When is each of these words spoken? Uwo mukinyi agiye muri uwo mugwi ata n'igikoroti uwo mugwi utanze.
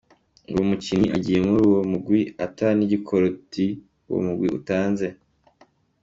Uwo 0.51 0.61
mukinyi 0.69 1.07
agiye 1.17 1.39
muri 1.47 1.61
uwo 1.69 1.81
mugwi 1.91 2.19
ata 2.45 2.67
n'igikoroti 2.77 3.65
uwo 4.09 4.21
mugwi 4.27 4.47
utanze. 4.57 5.07